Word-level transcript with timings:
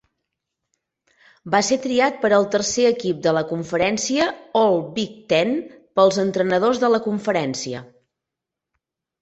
Va 1.55 1.59
ser 1.67 1.75
triat 1.83 2.17
per 2.23 2.31
al 2.37 2.47
tercer 2.55 2.85
equip 2.93 3.19
de 3.27 3.33
la 3.39 3.43
conferència 3.51 4.27
All-Big 4.63 5.15
Ten 5.35 5.55
pels 6.01 6.19
entrenadors 6.27 6.83
de 6.87 6.93
la 6.97 7.05
conferència. 7.11 7.85